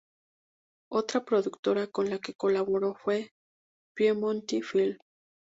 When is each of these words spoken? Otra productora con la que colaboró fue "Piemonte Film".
Otra 0.89 1.23
productora 1.25 1.85
con 1.85 2.09
la 2.09 2.17
que 2.17 2.33
colaboró 2.33 2.95
fue 2.95 3.35
"Piemonte 3.95 4.63
Film". 4.63 4.97